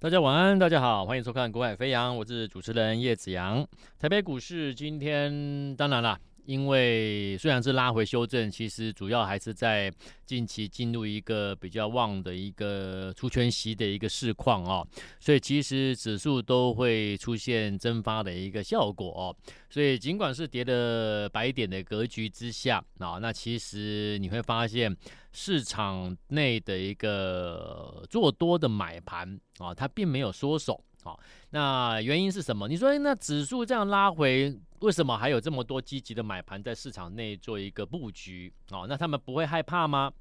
[0.00, 3.66] 大家晚安，大家好，欢迎收看《国海飞扬》，我是主持人叶子阳。
[3.98, 6.16] 台北股市今天当然啦，
[6.48, 9.92] 因为虽然是拉回修正，其实主要还是在
[10.24, 14.86] 近期进入一个比较旺的一个出圈息的一个市况哦，
[15.20, 19.36] 所以其实指数都会出现蒸发的一个效果哦。
[19.68, 24.96] 所以尽管是跌的百点的格局之下啊，那其实你会发现。
[25.30, 31.18] 市场内的一个做多的买盘啊，它并没有缩手好。
[31.50, 32.68] 那原因是什么？
[32.68, 38.86] 你说那指数这样拉回，为什么还有这么多积极的买盘在市场内做一个布局哦？
[38.88, 40.12] 那他们不会害怕吗？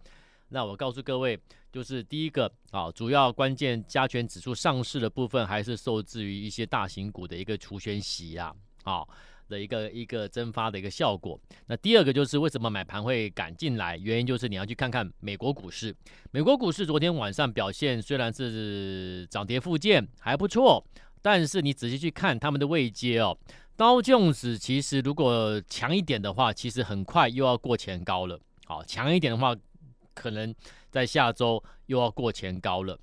[0.50, 1.38] 那我告诉各位，
[1.74, 9.08] 就是第一个啊，主要关键加权指数上市的部分，还是受制于一些大型股的一个除权息啊，啊。
[9.50, 11.40] 的一个一个蒸发的一个效果。
[11.68, 13.96] 那第二个就是为什么买盘会赶进来？
[13.96, 15.96] 原因就是你要去看看美国股市。
[16.32, 20.86] 美国股市昨天晚上表现虽然是涨跌互见还不错，
[21.22, 23.38] 但是你仔细去看他们的位阶哦，
[23.78, 28.38] 道琼斯其实如果强一点的话，其实很快又要过前高了。
[28.66, 29.56] 好，强一点的话，
[30.14, 30.54] 可能
[30.92, 33.00] 在下周又要过前高了。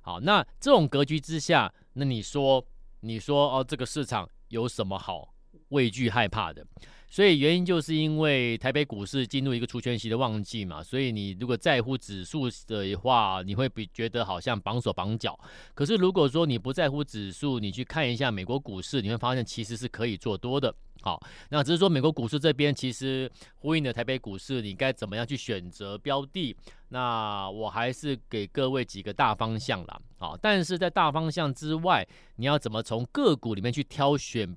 [0.00, 2.66] 好，那这种格局之下，那你说
[2.98, 5.34] 你说哦，这个市场有什么好
[5.70, 6.64] 畏惧害怕的，
[7.10, 15.36] 所以原因就是因为台北股市进入一个除权息的旺季嘛，所以你如果在乎指数的话，你会比觉得好像绑手绑脚。
[15.74, 20.72] 可是如果说你不在乎指数，你去看一下美国股市，你会发现其实是可以做多的。
[21.02, 26.56] 好，那只是说美国股市这边其实呼应了台北股市，你该怎么样去选择标的？
[26.94, 30.00] 那我还是给各位几个大方向啦。
[30.16, 34.56] 好，但是在大方向之外，你要怎么从个股里面去挑选？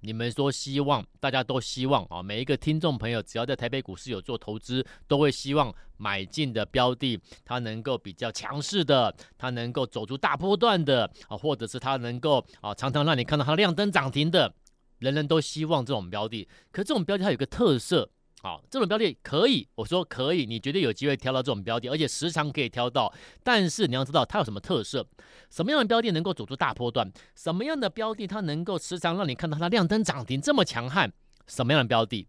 [0.00, 14.54] 你们说希望，大家都希望啊，每一个听众朋友只要在台北股市有做投资，都会希望买进的标的，它能够比较强势的，它能够走出大波段的啊，或者是它能够啊，常常让你看到它亮灯涨停的，
[15.00, 16.48] 人人都希望这种标的。
[16.72, 18.08] 可这种标的它有个特色。
[18.44, 23.10] 好，这种标的可以，我说可以，你绝对有机会挑到这种标的，而且时常可以挑到。
[23.42, 25.08] 但是你要知道它有什么特色，
[25.48, 31.10] 什么样的标的能够走出大波段，什么样的标的它能够时常让你看到它亮灯涨停这么强悍，
[31.46, 32.28] 什么样的标的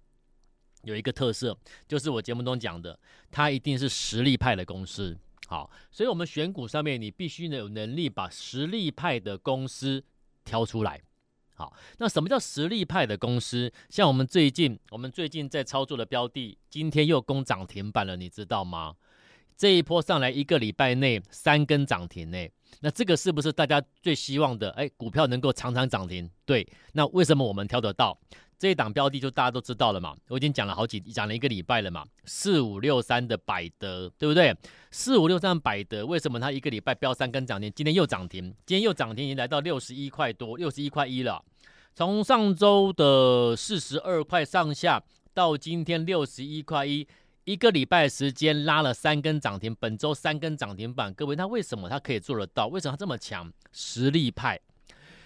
[0.83, 2.97] 有一个特色，就是我节目中讲的，
[3.29, 5.17] 它一定是实力派的公司。
[5.47, 10.01] 好，所以我们选股上面你必须呢有能力把实力派的公司
[10.45, 11.01] 挑出来。
[11.55, 13.71] 好，那什么叫实力派的公司？
[13.89, 18.95] 像我们最近，我们最近在操作的标的，今天又攻涨停板了，你知道吗？
[19.57, 22.37] 这一波上来一个礼拜内三根涨停呢，
[22.81, 24.69] 那这个是不是大家最希望的？
[24.71, 26.29] 哎，股票能够常常涨停？
[26.45, 28.19] 对，那为什么我们挑得到？
[28.57, 34.55] 这一档标的就大家都知道了嘛，我已经讲了好几讲了一个礼拜了嘛，四五六三的百德，对不对？
[34.91, 41.43] 四五六三百德为什么它一个礼拜飙三根涨停，今天又涨停，今天又涨停，已经来到六十一块多，六十一块一了。
[41.93, 47.05] 从上周的四十二块上下到今天六十一块一，
[47.43, 52.67] 一个礼拜时间拉了三根涨停，本周三根涨停板，各位，它为什么它可以做得到？
[52.67, 53.51] 为什么它这么强？
[53.73, 54.59] 实力派，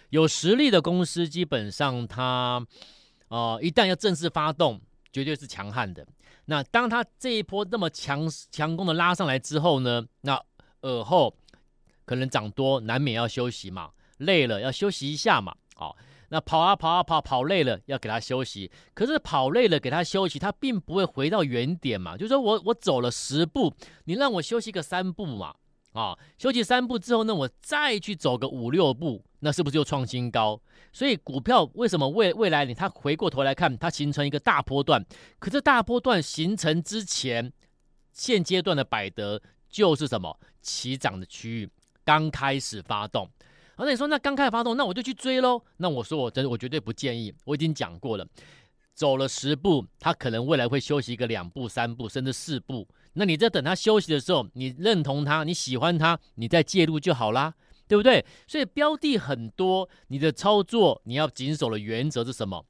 [0.09, 2.66] 有实力的公司，基本上它。
[3.29, 4.79] 哦、一旦要正式发动，
[5.12, 6.06] 绝对是强悍的。
[6.45, 10.34] 那当他这一波那么强强攻的拉上来之后呢，那
[10.81, 11.35] 尔后
[12.06, 15.56] 可能涨多，难免要休息嘛，累了要休息一下嘛。
[15.75, 15.95] 哦，
[16.29, 18.72] 那跑啊跑啊跑，跑累了要给他休息。
[18.94, 22.17] 可是跑累了给他休息，他并不会回到原点嘛。
[22.17, 23.73] 就是说我我走了十步，
[24.06, 25.56] 你让我休息个三步嘛。
[25.94, 30.62] 啊、哦，休息三步之后呢，我再去走个五六步，那是不是又创新高？
[30.92, 35.06] 所以股票为什么未未来你它回过头来看，它形成一个大波段？
[35.40, 37.52] 可是大波段形成之前，
[38.12, 41.70] 现阶段的百德就是什么起涨的区域
[42.04, 43.30] 刚开始发动。
[43.76, 45.62] 而且你说那刚开始发动，那我就去追喽？
[45.78, 48.28] 那我说我真我绝对不建议，我已经讲过了，
[48.94, 52.86] 走了十步，它可能未来会休息一个两步、三步，甚至四步。
[53.14, 57.54] 那你在等他休息的时候，你认同他，你喜欢他，你再介入就好啦，
[57.90, 58.24] 对不对？
[58.48, 62.64] 所以标的很多，你的操作你要谨守的原则是什么？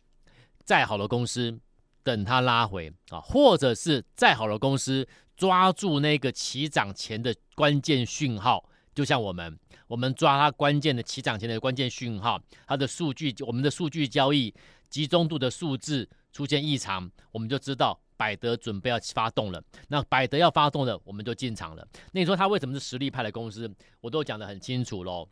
[0.63, 1.59] 再好的公司，
[2.03, 5.05] 等它拉回啊，或者是再好的公司，
[5.35, 8.63] 抓住那个起涨前的关键讯号，
[8.95, 14.53] 就像我们，我们抓它关键的起涨前的关键讯号，它的数据，我们的数据交易
[14.89, 17.99] 集中度的数字出现异常，我们就知道。
[18.19, 21.87] 百德准备要发动了，那百德要发动了，我们就进场了。
[22.11, 23.73] 那你说他为什么是实力派的公司？
[24.01, 25.25] 我都讲得很清楚喽。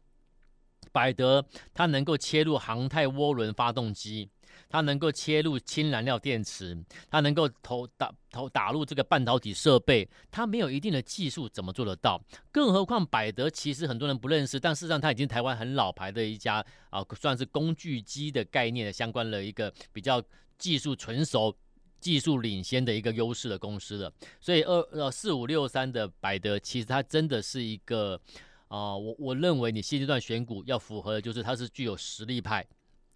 [0.94, 4.30] 百德它能够切入航太涡轮发动机，
[4.70, 12.24] 它能够切入氢燃料电池，它能够投打投打入这个半导体设备，它没有一定的技术怎么做得到？
[12.54, 20.24] 更何况百德其实很多人不认识，但事实上它已经台湾很老牌的一家啊，算是工具机的概念的相关的一个比较
[20.58, 21.54] 技术纯熟、
[22.00, 24.12] 技术领先的一个优势的公司了。
[24.40, 28.20] 所以二呃四五六三的百德，其实它真的是一个
[28.68, 32.66] 啊，我我认为你现阶段选股要符合的就是它是具有实力派。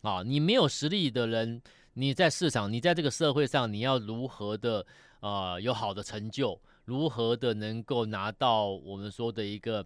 [0.01, 1.61] 啊，你没有实力的人，
[1.93, 4.83] 你在市场，你在这个社会上，你要如何的
[5.19, 9.85] 呃有好的成就，如何的能够拿到我们说的一个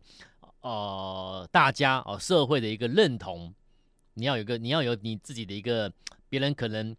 [0.62, 3.53] 呃大家哦、社会的一个认同，
[4.13, 5.92] 你要有个你要有你自己的一个
[6.30, 6.95] 别人可能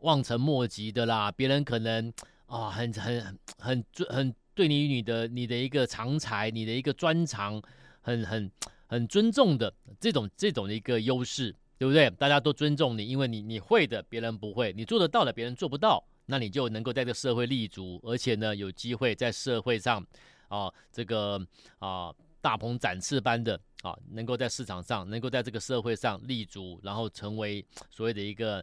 [0.00, 2.12] 望尘莫及的啦，别人可能
[2.46, 7.62] 啊、很很很尊很对你你的你的一个长才，你的一个专长
[8.00, 8.50] 很很
[8.86, 11.54] 很尊重的这种这种的一个优势。
[11.78, 12.10] 对不对？
[12.10, 20.04] 大家都尊重你，因为你你会的，别人不会；你做得到的，别人做不到，那你就能够在这个社会立足，而且呢，有机会在社会上，
[20.48, 21.40] 啊，这个
[21.78, 28.60] 啊，大鹏展翅般的啊，能够在市场上，能够在这个社会上立足，然后成为所谓的一个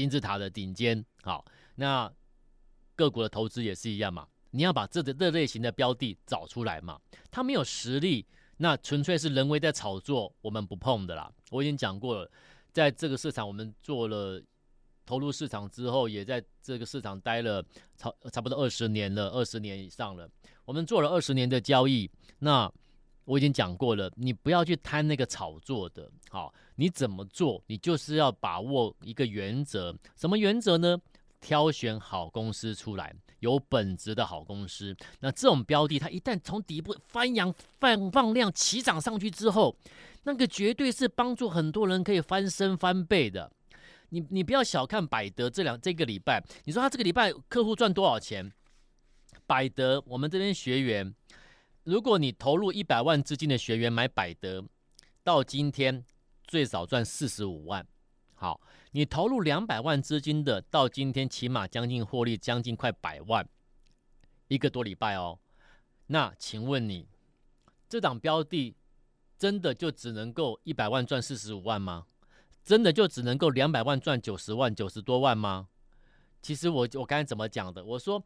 [0.00, 1.04] 金字塔的顶尖。
[1.22, 1.44] 好，
[1.74, 2.10] 那
[2.96, 6.98] 个股的投资也是一样嘛，你要把这这类型的标的找出来嘛，
[7.30, 8.26] 它没有实力。
[8.56, 11.30] 那纯粹是人为在炒作，我们不碰的啦。
[11.50, 12.30] 我已经讲过了，
[12.72, 14.42] 在这个市场，我们做了
[15.06, 17.64] 投入市场之后，也在这个市场待了
[17.96, 20.28] 差差不多二十年了，二十年以上了。
[20.64, 22.10] 我们做了二十年的交易，
[22.40, 22.70] 那
[23.24, 27.62] 我已经讲过了，你不要去贪那个炒作的，好，你怎么做？
[27.66, 30.98] 你就是要把握一个原则，什么原则呢？
[31.40, 34.94] 挑选好公司出来，有本质的好公司。
[35.20, 39.74] 那这种标的，它一旦从底部翻扬、放放量、起涨上去之后，
[40.24, 43.50] 那个绝对是帮助很多人可以翻身翻倍的。
[44.10, 48.52] 你你不要小看百德这两这个礼拜，你说他这个礼拜客户赚多少钱？
[49.46, 51.14] 百德，我们这边学员，
[51.90, 54.64] 如果你投入一百万资金的学员买百德，
[55.24, 56.04] 到今天
[56.44, 57.84] 最少赚四十五万。
[58.34, 58.60] 好，
[58.92, 63.44] 你投入两百万资金的，到今天起码将近获利将近快百万，
[64.46, 65.40] 一个多礼拜哦。
[66.06, 67.08] 那请问你，
[67.88, 68.76] 这档标的
[69.36, 72.06] 真的就只能够一百万赚四十五万吗？
[72.62, 75.66] 真的就只能够两百万赚九十万九十多万吗？
[76.40, 77.84] 其实我我刚才怎么讲的？
[77.84, 78.24] 我说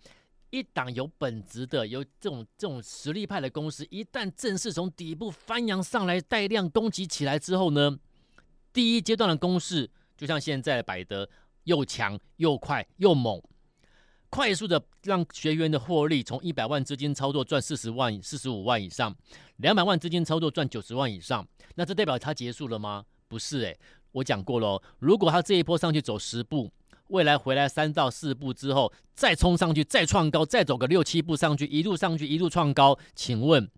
[0.55, 7.99] 一档有本质的、有这种这种实力派的公司，一旦正式从底部翻扬上来，带量攻击起来之后呢，
[8.73, 9.91] 第一阶段的攻势。
[10.17, 11.29] 就像现在百德
[11.65, 13.43] 又强又快又猛，
[14.31, 19.13] 快速的让学员的获利从一百万资金操作赚四十万、四十五万以上，
[19.57, 23.05] 两百万资金操作赚九十万以上，那这代表它结束了吗？
[23.27, 23.79] 不是诶、欸，
[24.13, 26.71] 我讲过喽，如果它这一波上去走十步，
[27.09, 33.71] 未来回来三到四步之后再冲上去，再创高，再走个六七步上去，一路上去一路创高，请问？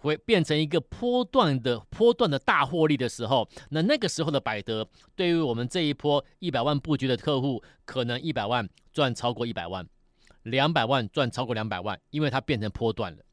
[0.00, 9.84] 会变成一个波段的波段的大获利的时候，那那个时候的百德，对于我们这一波一百万布局的客户，可能一百万赚超过一百万，
[10.44, 13.24] 两百万赚超过两百万，因为它变成波段了。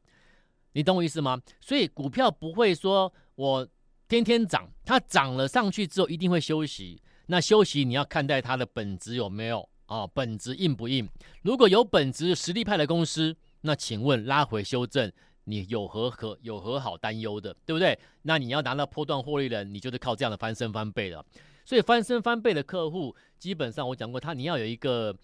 [0.72, 1.40] 你懂我意思吗？
[1.60, 3.68] 所以股票不会说我
[4.08, 7.00] 天天涨，它涨了上去之后一定会休息。
[7.26, 11.08] 那休息你要看待它的本质有没有啊、本质硬不硬？
[11.42, 15.12] 如果有本质实力派的公司，那请问拉回修正。
[15.48, 17.96] 你有何可有何好担忧的，对不对？
[18.22, 21.24] 那你要拿到波段获利的，你就是靠这样的翻身翻倍了。
[21.64, 25.16] 所以翻身翻倍的客户，基本上我讲过，他你要有一个，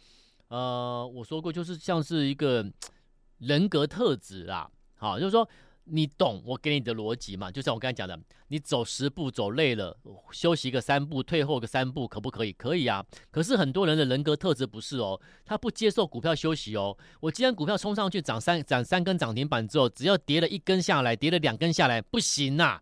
[0.47, 2.64] 呃，我说过就是像是一个
[3.38, 5.49] 人格特质啦，好，就是说。
[5.85, 7.51] 你懂我给你的逻辑吗？
[7.51, 9.99] 就像我刚才讲的，你走十步走累了，
[10.31, 12.53] 休息个三步，退后个三步，可不可以？
[12.53, 13.05] 可以啊。
[13.31, 16.97] 可是很多人的人格特质不是哦，他不接受股票休息哦。
[17.21, 22.81] 我既然股票冲上去涨三涨三根涨停板之后，只要跌了一根下来，跌了两根下来，不行呐，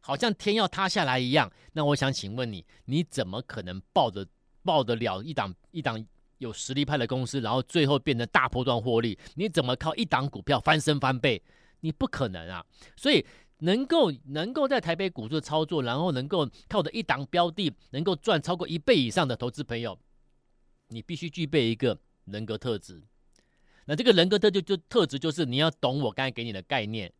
[0.00, 1.50] 好像天要塌下来一样。
[1.74, 4.26] 那我想请问你，你怎么可能抱得
[4.64, 6.04] 抱得了一档一档
[6.38, 9.16] 有实力派的公司，然后最后变成大波段获利？
[9.36, 11.40] 你怎么靠一档股票翻身翻倍？
[11.82, 12.64] 你不可能啊，
[12.96, 13.24] 所以
[13.58, 19.98] 能够能够在台北股市操作，然后能够靠着一档标的能够赚超过一倍以上的投资朋友，
[20.88, 23.02] 你必须具备一个人格特质。
[23.84, 27.12] 那这个人格特质就特质就是你要懂我刚才给你的概念，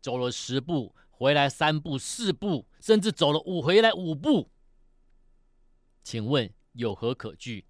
[0.00, 4.48] 走了十步回来三步四步，甚至走了五回来五步，
[6.02, 7.64] 请问有何可惧？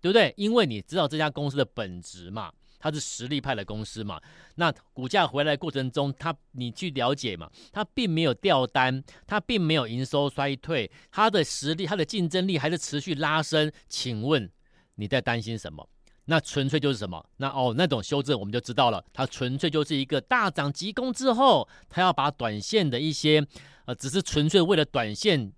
[0.00, 0.32] 对不对？
[0.36, 2.52] 因为你知道这家公司的本质嘛。
[2.84, 4.20] 它是实力派的公司嘛。
[4.56, 13.72] 那股价回来过程中，它你去了解嘛，它并没有掉单，它并没有营收衰退，它的实力、它的竞争力还是持续拉升。
[13.88, 14.50] 请问
[14.96, 15.88] 你在担心什么？
[16.26, 17.24] 那纯粹就是什么？
[17.38, 23.46] 那哦，那种修正我们就知道了，它纯粹就是一个大涨急攻之后，它要把短线的一些
[23.86, 25.50] 呃，只是纯粹为了短线。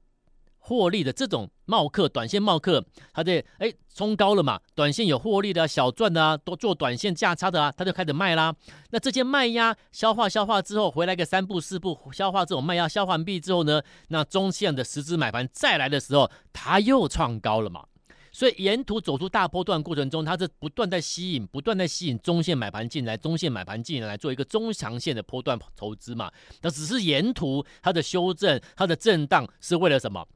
[0.67, 8.53] 获利的这种冒客，短线冒客，他在哎冲高了嘛，短线有获利的、小赚的啊，都做短线价差的啊，他就开始卖啦。
[8.91, 17.85] 那这些卖压消化消化之后，回来个三步四步消化这种卖压消化完毕之后呢，那中线的实质买盘再来的时候，他又创高了嘛。
[18.33, 26.31] 所以沿途走出大波段过程中，它是不断在吸引，不断在吸引中线买盘进来，中线买盘进来做一个中长线的波段投资嘛。
[26.61, 30.27] 那只是沿途它的修正、它的震荡是为了什么？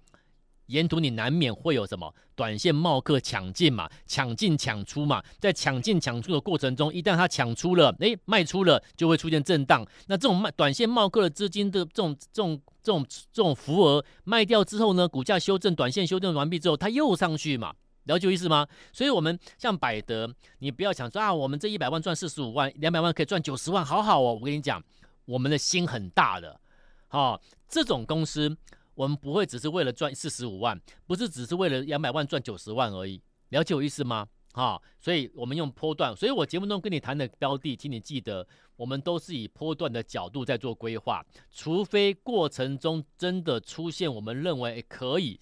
[0.71, 9.85] 沿途你难免会有什么短线冒客抢进嘛，抢进抢出嘛，在抢进抢出的过程中，一旦它抢出了，诶，卖出了，就会出现震荡。
[10.07, 17.75] 那这种卖短线冒客的资金的这种这种这种这种浮额卖掉之后呢，股价修正，短线修正完毕之后，它又上去嘛，
[18.05, 18.67] 了解意思吗？
[18.93, 24.39] 所以，我们像百德，你不要想说啊，我们这一百万赚四十五万，两百万可以赚九十万，好好哦。
[24.41, 24.81] 我跟你讲，
[25.25, 26.61] 我们的心很大的，
[27.09, 28.57] 好、这种公司。
[29.01, 34.29] 我们不会只是为了赚四十五万，不是只是为了两百万赚九十万而已，了解我意思吗？
[34.53, 45.41] 哈、所以我们用波段，所以我节目中跟你谈的标的，请你记得，我们都是以波段的角度在做规划，除非过程中真的出现我们认为可以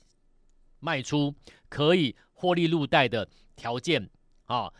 [0.78, 1.34] 卖出、
[1.68, 4.08] 可以获利入袋的条件
[4.44, 4.72] 啊、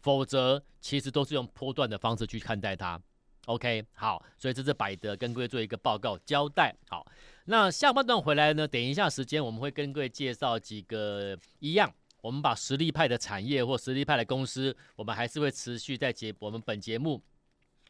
[0.00, 2.98] 否则其实都是用波段的方式去看待它。
[3.46, 6.72] OK，好，所以这是百德跟各位做一个报告交代。
[6.88, 7.04] 好，
[7.46, 17.20] 那下半段回来呢，等一下时间我们会跟各位介绍几个一样，我们把实力派的产业或实力派的公司，我们还是会持续在节我们本节目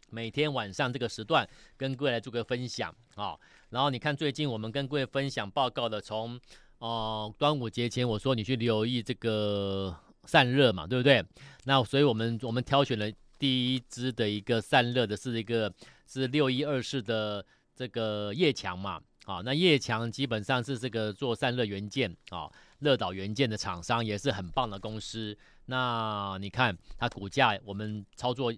[0.08, 3.36] 每天晚上这个时段跟各位来做个分享啊。
[3.68, 6.40] 然后你看最近我们跟各位分享报告的，从
[6.78, 9.94] 呃端午节前我说你去留意这个
[10.24, 11.22] 散热嘛，对不对？
[11.64, 13.12] 那所以我们我们挑选了。
[13.42, 15.74] 第一支的一个散热的是一个
[16.06, 17.44] 是六一二式的
[17.74, 25.36] 这个液强嘛，啊，那液强基本上是这个做散热元件啊，热导元件的厂商也是很棒的公司。
[25.66, 28.54] 那你看它股价，我们操作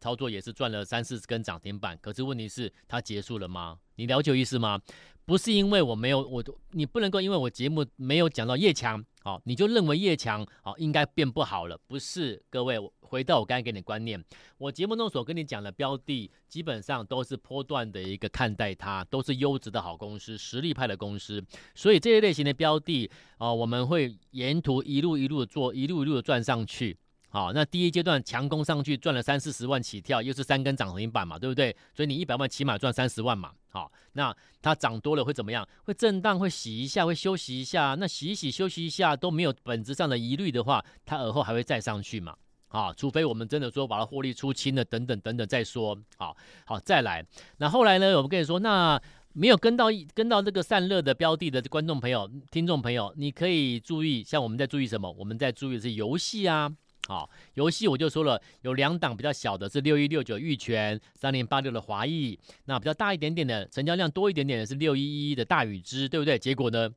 [0.00, 3.78] 操作也是赚了三四根涨停板，可是问题是它结束了吗？
[3.96, 4.80] 你了解意思吗？
[5.26, 11.78] 不是因为我没有我，你不能够因为我节目没有讲到业强，好，你就认为业强好应该变不好了？
[11.86, 12.78] 不是，各位。
[13.10, 14.24] 回到我刚才给你的观念，
[14.56, 21.44] 我节目中所跟你讲的标的，基本上都是波段的一个看待它，都是优质的好公司，实力派的公司。
[21.74, 26.96] 所以这一类型的标的啊、我们会沿途一路一路的做，一路一路的赚上去。
[27.32, 31.74] 好，那第一阶段强攻上去赚了三四十万起跳，又是三根涨停板嘛，对不对？
[31.94, 33.52] 所以你一百万起码赚三十万嘛。
[33.68, 35.66] 好，那它涨多了会怎么样？
[35.84, 37.94] 会震荡，会洗一下，会休息一下。
[37.96, 42.34] 那洗一洗，休息一下都没有本质上的疑虑的话，它而后还会再上去嘛？
[42.66, 45.96] 啊，除非我们真的说把它获利出清了，等等等等再说。
[46.16, 47.24] 好，好，再来。
[47.58, 48.16] 那后来呢？
[48.16, 49.00] 我们跟你说，那
[49.34, 55.08] 没有跟到跟到这个散热的标的的观众朋友、听众朋友，你可以注意，像我们在注意什么？
[55.12, 56.72] 我们在注意的是游戏啊。
[57.08, 62.38] 好，游戏我就说了，有两档比较小的，是六一六九玉泉，三零八六的华裔。
[62.64, 66.38] 那比较大一点点的，成交量多一点点的是六一一的大宇之，对不对？
[66.38, 66.88] 结果呢，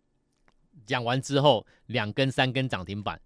[0.86, 3.20] 讲完之后，两根三根涨停板。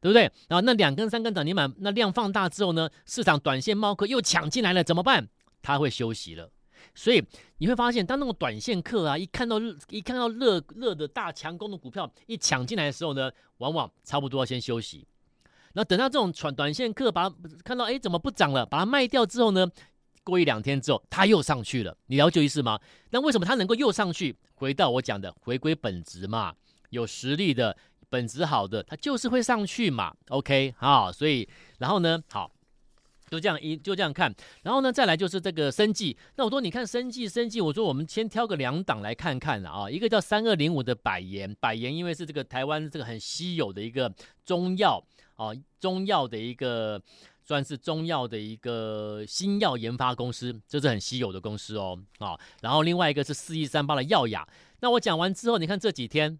[0.00, 0.24] 对不对？
[0.48, 5.26] 然后那两根三根涨停板，那量放大之后呢，市场短线猫客又抢进来了，怎么办？
[5.62, 6.50] 他会休息了。
[6.94, 7.24] 所以
[7.56, 9.58] 你会发现，当那种短线客啊，一看到
[9.88, 15.06] 一看到热热的大强攻的股票一抢进来的时候呢，往往差不多要先休息。
[15.74, 18.64] 那等到这种短短线客把它看到，哎，怎么不涨了？
[18.66, 19.70] 把它卖掉之后呢，
[20.24, 21.96] 过一两天之后，它又上去了。
[22.06, 22.80] 你了解意思吗？
[23.10, 24.34] 那为什么它能够又上去？
[24.54, 26.54] 回到我讲的，回归本质嘛，
[26.90, 27.76] 有实力的。
[28.10, 30.14] 本质好的，它就是会上去嘛。
[30.28, 32.48] OK，好，所以然后呢，好，
[33.34, 36.16] 就这样一就这样看，然后呢，再来就是这个生技。
[36.36, 39.90] 那我说，你看生技，生技，我说我们先挑个两档来看看了啊。
[39.90, 44.12] 一个叫三二零五的百研，百研因为是这个台湾这个很稀有的一个
[44.46, 45.50] 中药啊，
[45.80, 47.02] 中药的一个
[47.44, 52.38] 算是中药的一个新药研发公司，这是很稀有的公司哦啊。
[52.62, 54.48] 然后另外一个是四一三八的耀雅。
[54.78, 56.38] 那我讲完之后，你看这几天。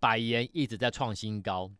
[0.00, 1.70] 百研一直在创新高，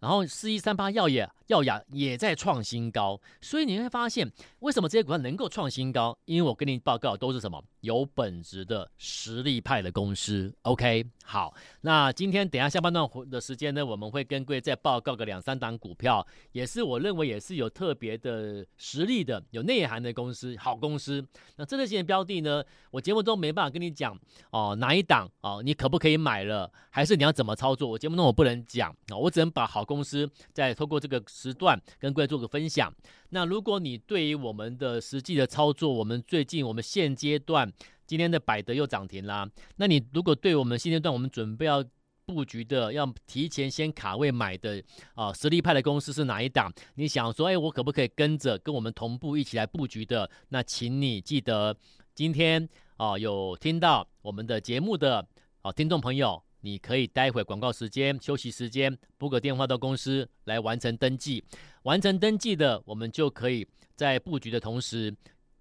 [0.00, 6.16] 然后四一三八耀也耀雅也在创新高，所以你会发现为什么这些股票能够创新高？
[6.24, 10.52] 因为我跟你报告都是什么有本质的实力派的公司。
[10.62, 21.24] OK，好，那今天等下下半段的时间呢，我们会跟各位再报告个两三档股票，也是我认为也是有特别的实力的、有内涵的公司，好公司。
[21.56, 24.18] 那这类型的标的呢，我节目中没办法跟你讲
[24.50, 27.88] 哦，哪一档哦，你可不可以买了，还是你要怎么操作？
[27.88, 32.92] 我节目中我不能讲啊，我只能把好公司再透过这个时段跟各位做个分享。
[33.30, 37.72] 那如果你对于我们的实际的操作，我们最近我们现阶段
[38.06, 41.84] 今天的百德又涨停啦，那你如果对我们现阶段我们准备要
[42.24, 44.82] 布局的，要提前先卡位买的
[45.14, 46.72] 啊实力派的公司是哪一档？
[46.96, 50.28] 你想说，哎，我可不可以跟着跟我们同步一起来布局的？
[50.48, 51.76] 那请你记得
[52.14, 55.26] 今天啊有听到我们的节目的
[55.62, 56.45] 啊听众朋友。
[56.66, 61.44] 你可以待会广告时间、休息时间拨个电话到公司来完成登记。
[61.84, 65.14] 完成登记的，我们就可以在布局的同时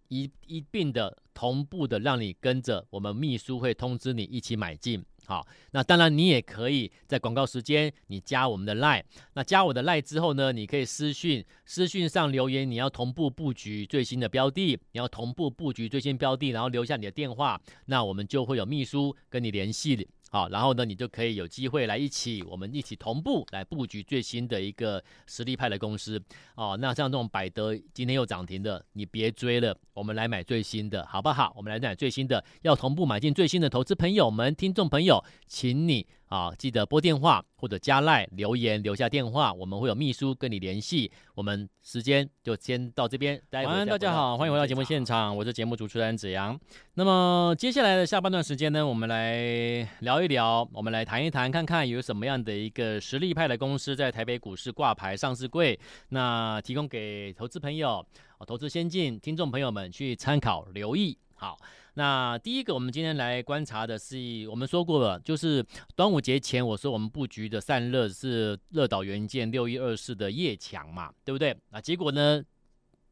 [0.07, 5.05] 一一并的同步的让你跟着我们秘书会通知你一起买进。
[5.25, 9.03] 好，那当然你也可以在广告时间你加我们的 line。
[9.33, 20.07] 那加我的 line 之后呢，你可以私讯私讯上留言，你要同步布局最新的标的，你要同步布局最新标的，然后留下你的电话，那我们就会有秘书跟你联系。
[20.31, 26.21] 好，然后呢，你就可以有机会来一起，我们一起同步来布局最新的一个实力派的公司。
[26.55, 31.53] 哦，那像这种百德今天又涨停的，你别追了，我们来买最新的，好不好？
[31.55, 35.14] 我们来买最新的，要同步买进最新的，投资朋友们、听众朋友，
[35.47, 36.07] 请你。
[36.27, 41.09] 啊，记得拨电话或者加赖留言留下电话，我们会有秘书跟你联系。
[41.35, 43.39] 我们时间就先到这边。
[43.51, 46.59] 晚安，大家好，欢迎回到节目现场，我是节目主持人子阳。
[46.95, 55.79] 那么接下来的下半段时间呢，我们来聊一聊，我们来谈一谈，看看有什么样的一个实力派的公司在台北股市挂牌上市柜，
[56.09, 58.05] 那提供给投资朋友、
[58.45, 61.17] 投资先进听众朋友们去参考留意。
[61.35, 61.57] 好。
[61.97, 64.17] 那第一个，我们今天来观察的是，
[64.49, 71.55] 我们说过了，就是端午节前我说我们布局的散热是乐岛元件六一二四的夜强嘛，对不对？
[71.69, 72.43] 那结果呢，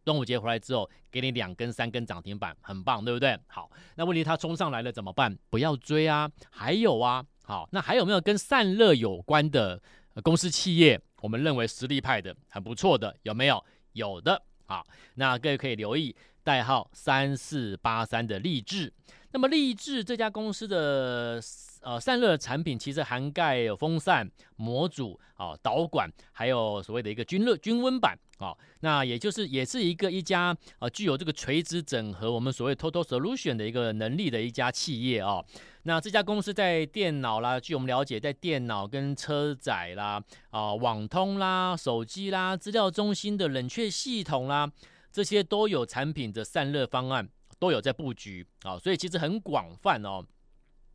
[0.03, 3.39] 端午节回来之后，给你两根、三根涨停板，很棒，对不对？
[3.47, 5.33] 好，那问题它冲上来了怎么办？
[5.49, 6.29] 不要追啊！
[6.51, 9.81] 还有啊，好，那还有没有跟散热有关的
[10.21, 10.99] 公司企业？
[11.21, 13.63] 我们认为实力派的很不错的，有没有？
[13.93, 14.85] 有的，好，
[15.15, 16.13] 那各位可以留意。
[16.43, 18.91] 代号三四八三的力智，
[19.31, 21.41] 那么力智这家公司的
[21.81, 35.43] 呃散热产品其实涵盖有风扇、模组啊、导管，还有所谓的一个均热均温板啊，那也就是也是一个一家呃具有这个垂直整合我们所谓 total solution 的一个能力的一家企业啊。
[35.85, 44.71] 那这家公司在电脑啦，据我们了解，在电脑跟车载啦啊、网通啦、手机啦、资料中心的冷却系统啦。
[45.13, 50.25] 这些都有产品的散热方案，都有在布局啊，所以其实很广泛哦。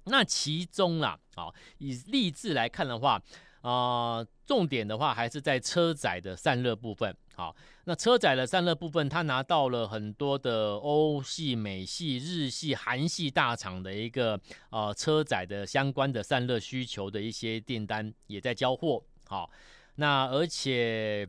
[0.07, 3.22] 那其中啦，啊，以力智来看的话，
[3.61, 7.16] 啊，重点的话还是在车载的散热部分。
[7.37, 7.54] 好，
[7.85, 19.00] 那车载的散热部分，它拿到了很多的欧系、美系、日系、韩系大厂的一个呃车载的相关的散热需求的一些订单，也在交货。
[19.26, 19.48] 好，
[19.94, 21.28] 那而且。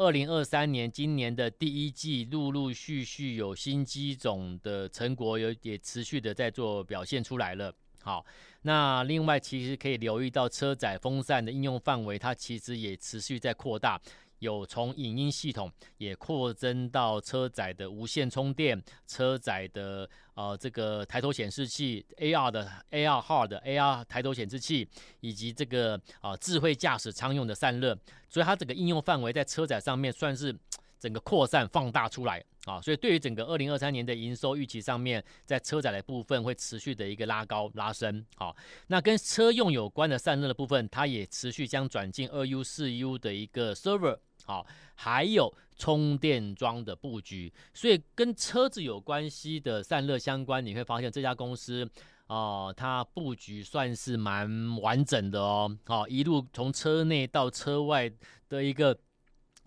[0.00, 7.70] 二零二三年，今年的第一季，陆陆续续有新机种的成果，有也持续的在做表现出来了。
[8.00, 8.24] 好，
[8.62, 14.00] 那另外其实可以留意到车载风扇的应用范围，它其实也持续在扩大。
[14.40, 24.86] 有从影音系统也扩增到车载的无线充电、车载的呃这个抬头显示器、AR 的 AR HUD 的 AR 抬头显示器，
[25.20, 27.96] 以及这个啊、智慧驾驶常用的散热，
[28.28, 30.54] 所以它整个应用范围在车载上面算是
[30.98, 38.24] 整个扩散放大出来啊，所以对于整个二零二三年的营收预期上面，在车载的部分会持续的一个拉高拉升。
[38.36, 38.56] 好，
[38.88, 44.18] 那跟车用有关的散热的部分，它也持续将转进二 U 四 U 的一个 server。
[44.50, 51.88] 好，还有充电桩的布局，所以跟车子有关系的散热相关，你会发现这家公司
[52.26, 55.78] 啊、呃，它布局算是蛮完整的哦。
[55.86, 58.10] 好，一路从车内到车外
[58.48, 58.98] 的一个，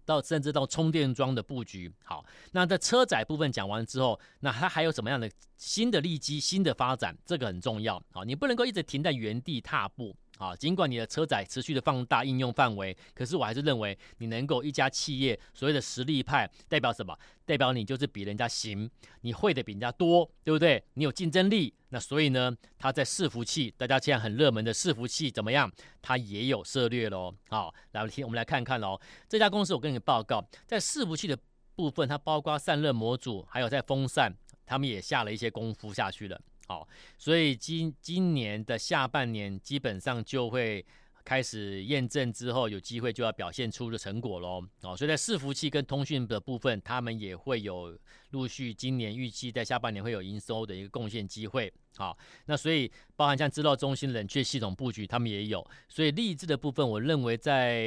[0.04, 1.89] 到甚至到充电桩的布局。
[2.04, 7.17] 好，那在车载部分讲完之后，那它还有什么样的新的利基、新的发展？
[7.26, 8.04] 这个很重要。
[8.12, 10.13] 好，你不能够一直停在原地踏步。
[10.39, 17.17] 啊，尽管你的车载持续的放大应用范围，可是我还是认为你能够一家企业所谓的实力派代表什么？
[17.46, 18.89] 代表你就是比人家行，
[19.22, 20.84] 你会的比人家多，对不对？
[20.96, 25.72] 你有竞争力，那所以呢，它在伺服器，大家现在很热门的伺服器怎么样？
[26.02, 27.34] 它也有涉猎喽。
[27.50, 29.00] 好，来听我们来看看喽。
[29.30, 31.38] 这家公司我跟你报告，在伺服器的
[31.76, 34.34] 部分，它包括散热模组，还有在风扇，
[34.65, 36.41] 他们也下了一些功夫下去了。
[36.73, 36.88] 好，
[37.19, 40.83] 所以今今年的下半年基本上就会
[41.23, 44.59] 开始验证之后，有机会就要表现出的成果喽。
[44.81, 47.95] 哦，所以在伺服器跟通讯的部分，他们也会有
[48.31, 51.71] 陆续今年预期在下半年会有营收的一个贡献机会。
[51.95, 55.65] 好，那所以包含像资料中心冷却系统布局，他们也有。
[55.88, 57.84] 所以励志的部分，我认为在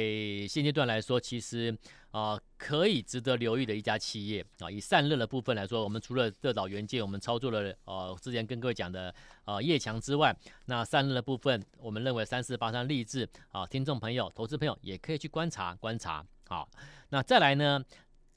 [0.47, 1.77] 现阶段来说，其实
[2.11, 4.71] 啊、呃、可以值得留意的一家企业啊。
[4.71, 10.33] 以散热的部分来说，我们除了热岛元件，我们操作了呃之前跟各位讲的呃业强之外，
[10.65, 16.25] 那散热的部分，我们认为三四八三励志啊，听众朋友、投资朋友也可以去观察观察。
[16.47, 16.69] 好，
[17.09, 17.83] 那再来呢，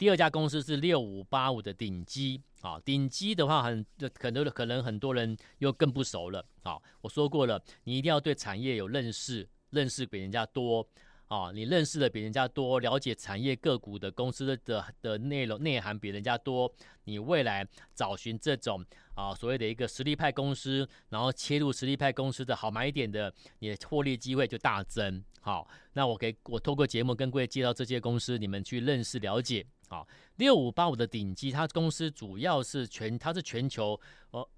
[0.00, 2.40] 第二家公司是六五八五的顶基。
[2.62, 3.84] 啊，顶级的话很，
[4.14, 6.42] 可能可能很多人又更不熟了。
[6.62, 10.86] 啊，我说过了，你一定要对产业有认识，认识比人家多。
[11.28, 16.72] 啊，你认识的比人家多，了解产业个股的公司的的的内容内涵比人家多，
[17.04, 18.82] 你未来找寻这种
[19.14, 25.22] 啊所谓的一个实力派公司，然后切入实力派公司的好买点的，你的获利机会就大增。
[25.42, 29.66] 好，那我给我透过节目跟各位介绍这些公司，你们去认识了解。
[29.90, 34.00] 好，六五八五的顶级，它公司主要是全，它是全球
[34.30, 34.48] 哦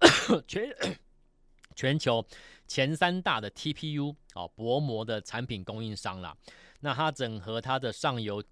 [0.47, 0.71] 全
[1.75, 2.23] 全球
[2.67, 6.37] 前三大的 TPU 哦薄膜的产品供应商啦。
[6.81, 8.43] 那它整合它的上游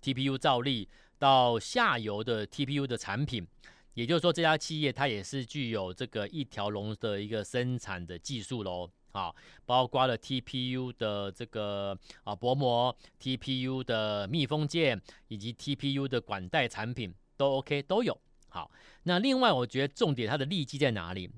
[0.00, 3.46] TPU 造粒到下游的 TPU 的产品，
[3.92, 8.88] 也就是说，这家企业它也是具有这个一条龙的一个生产的技术喽。
[9.14, 9.32] 啊，
[9.64, 18.20] 包括了 TPU 的这个啊薄膜、TPU 的密封件以及 TPU 的管带产品都 OK 都有。
[18.48, 18.68] 好，
[19.04, 21.30] 那另外我觉得重点它的利基在哪里？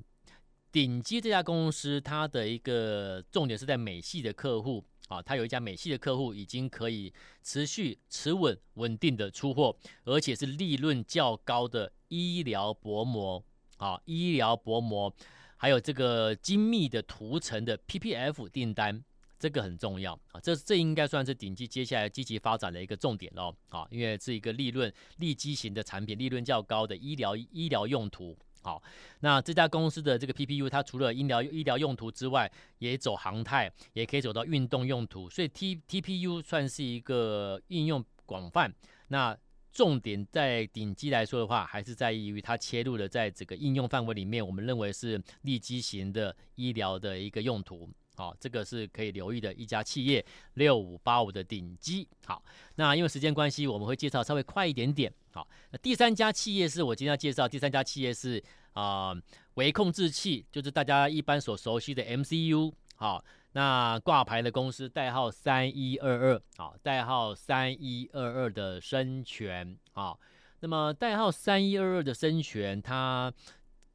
[0.73, 7.13] 顶级这家公司它的一个重点是在美系的客户啊，它有一家美系的客户已经可以
[7.43, 13.43] 持续持稳稳定的出货，而且是利润较高的医疗薄膜
[13.77, 15.15] 啊，医疗薄膜。
[15.57, 19.03] 还有这个精密的涂层的 PPF 订单，
[19.39, 28.37] 这个很重要啊，这这应该算是顶级接下来积极发展的一个重点喽啊，因为是一个利润利基型的产品，利润较高的医疗医疗用途。
[28.63, 28.83] 好，
[29.21, 38.75] 那这家公司的这个 PPU，它除了医疗医疗用途之外，也走航太，也可以走到运动用途，所以 T TPU 算是一个应用广泛。
[39.09, 39.37] 那
[39.77, 47.87] 重点在鼎基来说的话，还是在于它切入了在这个应用范围里面，我们认为是立基型的医疗的一个用途。
[48.15, 52.09] 好，这个是可以留意的一家企业，六五八五的鼎基。
[52.25, 52.43] 好，
[52.77, 55.13] 那因为时间关系，我们会介绍稍微快一点点。
[55.31, 59.15] 好，那第三家企业是我今天要介绍，第三家企业是啊，
[59.57, 62.73] 微控制器，就是大家一般所熟悉的 MCU。
[62.95, 63.23] 好。
[63.57, 70.21] 那挂牌的公司代号三一二二，好，代号三一二二的生权，好，
[70.61, 73.33] 那么代号三一二二的生权，它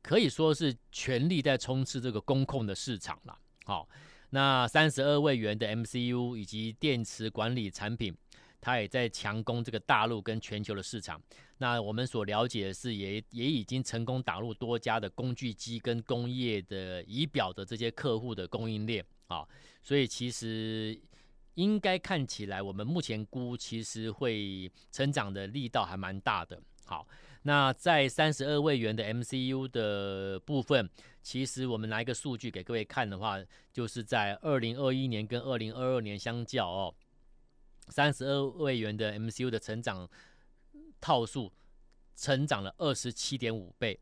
[0.02, 3.88] 可以说是全力在冲刺这个公控的市场了，好，
[4.32, 8.18] 那三十二位元的 MCU 以及电池管理产品，
[8.60, 11.22] 它也在强攻这个大陆跟全球的市场。
[11.60, 19.06] 那我们所了解的是，也也已经成功打入多家的工具机跟工业的仪表的这些客户的供应链。
[19.32, 19.48] 啊，
[19.82, 21.00] 所以其实
[21.54, 26.62] 应该看起来，我们目前估其实会成长的力道还蛮大的。
[26.86, 27.08] 好，
[27.44, 30.90] 那在三十二位元的 MCU 的部分，
[31.24, 33.40] 其实我们拿一个数据给各位看的话，
[33.72, 36.94] 就是在二零二一年跟二零二二年相较哦，
[37.88, 40.10] 三十二位元的 MCU 的成长
[41.00, 41.52] 套数
[42.16, 43.98] 成长了二十七点五倍，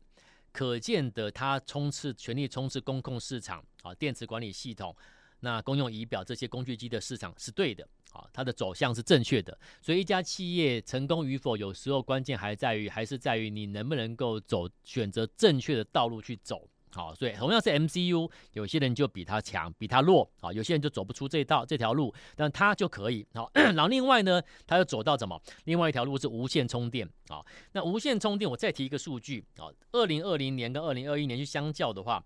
[0.52, 4.96] 可见的它冲刺全力冲刺公控市场啊，电池管理系统。
[5.40, 25.40] 那公用仪表这些工具机的市场是对的，啊，它的走向是正确的，所以一家企业成功与否，有时候关键还在于，还是在于你能不能够走选择正确的道路去走，好，所以同样是 MCU，有些人就比他强，比他弱，啊，有些人就走不出这道这条路，但他就可以，好， 然后另外呢，他又走到什么？
[25.64, 27.40] 另外一条路是无线充电，啊，
[27.72, 32.22] 那无线充电，我再提一个数据，啊，二零二零年跟二零二一年去相较的话。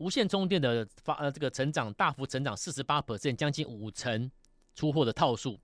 [0.00, 4.30] 无线充电的发呃这个成长大幅成长四十八 percent，将近五成
[4.74, 5.60] 出货的套数，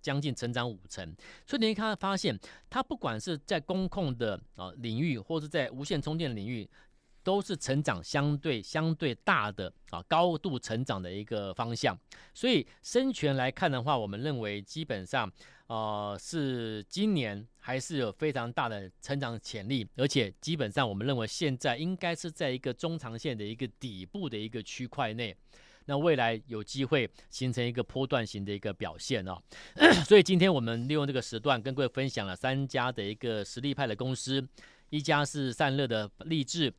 [0.00, 1.04] 将近成长五成。
[1.44, 2.38] 所以你看发现，
[2.70, 6.70] 它不管是在工控的啊领域，或是在无线充电领域，
[7.24, 11.98] 都是成长相对相对大的啊，高度成长的一个方向。
[12.32, 15.28] 所以生权来看的话，我们认为基本上
[15.66, 25.34] 呃是今年还是有非常大的成长潜力，而且基本上我们认为现在应该是在一个中长线的一个底部的一个区块内。
[25.86, 29.38] 那未来有机会形成一个波段型的一个表现哦，
[30.06, 34.42] 所以今天我们利用这个时段跟各位分享了三家的一个实力派的公司，
[34.88, 36.72] 一家是散热的力智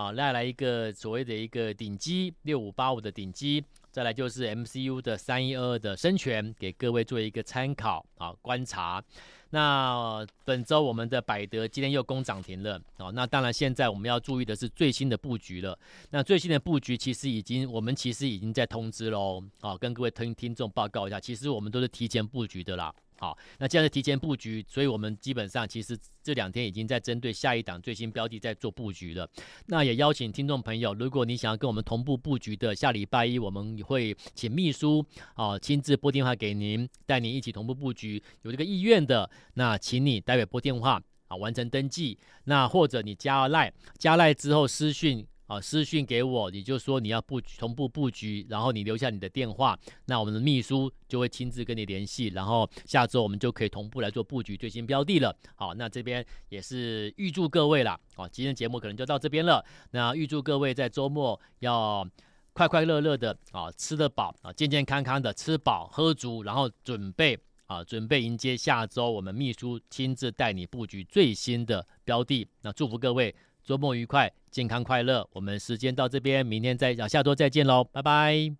[0.00, 9.04] 啊，再来一个所谓的一个鼎基六五八五的鼎基，再来就是 MCU 的三一二二的生权，给各位做一个参考啊观察。
[9.50, 15.78] 那本周我们的百德今天又攻涨停了哦，那当然现在我们要注意的是最新的布局了。
[16.10, 22.94] 那最新的布局其实已经我们其实已经在通知喽，啊，跟各位听听众报告一下，其实我们都是提前布局的啦。
[23.20, 29.30] 好，那既然是提前布局，所以我们基本上其实这两天已经在针对下一档最新标的在做布局了。
[29.66, 35.04] 那也邀请听众朋友，如果你想要跟我们同步布局的，下礼拜一我们会请秘书
[35.34, 38.22] 啊亲自拨电话给您，带您一起同步布局。
[38.40, 42.18] 有这个意愿的，那请你待会拨电话啊完成登记。
[42.44, 45.26] 那或者你加赖，加赖之后私讯。
[45.50, 55.36] 啊，私讯给我，你就说你要布局同步布局，然后你留下你的电话，那我们的秘书就会亲自跟你联系，然后下周我们就可以同步来做布局最新标的了。
[55.56, 59.64] 好，那这边也是预祝各位啦，好，今天节目可能就到这边了。
[59.90, 62.08] 那预祝各位在周末要
[62.52, 67.36] 快快乐乐的啊，吃得饱啊，健健康康的吃饱喝足，然后准备
[67.66, 72.46] 啊，准备迎接下周我们秘书亲自带你布局最新的标的。
[72.62, 73.34] 那祝福各位。
[73.70, 75.24] 周末愉快，健康快乐。
[75.32, 78.59] 我们时间到这边，明天再讲，下周再见喽，拜拜。